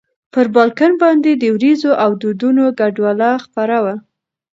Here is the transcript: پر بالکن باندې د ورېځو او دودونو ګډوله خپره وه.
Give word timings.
پر 0.33 0.45
بالکن 0.55 0.91
باندې 1.01 1.31
د 1.33 1.43
ورېځو 1.55 1.91
او 2.03 2.09
دودونو 2.21 2.63
ګډوله 2.79 3.29
خپره 3.45 3.75
وه. 3.83 3.95